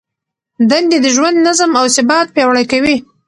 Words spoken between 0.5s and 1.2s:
دندې د